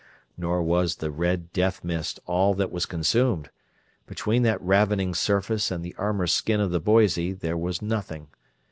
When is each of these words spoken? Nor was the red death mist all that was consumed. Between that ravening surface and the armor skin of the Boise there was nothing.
Nor 0.35 0.63
was 0.63 0.95
the 0.95 1.11
red 1.11 1.53
death 1.53 1.83
mist 1.83 2.19
all 2.25 2.55
that 2.55 2.71
was 2.71 2.87
consumed. 2.87 3.51
Between 4.07 4.41
that 4.41 4.59
ravening 4.59 5.13
surface 5.13 5.69
and 5.69 5.85
the 5.85 5.93
armor 5.95 6.25
skin 6.25 6.59
of 6.59 6.71
the 6.71 6.79
Boise 6.81 7.33
there 7.33 7.55
was 7.55 7.83
nothing. 7.83 8.29